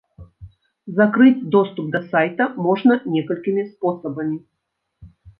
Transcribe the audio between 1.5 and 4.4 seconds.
доступ да сайта можна некалькімі спосабамі.